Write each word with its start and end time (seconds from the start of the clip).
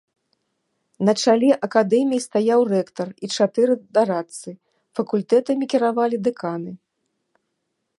На 1.09 1.13
чале 1.25 1.49
акадэміі 1.67 2.23
стаяў 2.27 2.61
рэктар 2.73 3.07
і 3.27 3.31
чатыры 3.37 3.73
дарадцы, 3.99 4.49
факультэтамі 5.01 5.65
кіравалі 5.75 6.17
дэканы. 6.31 6.71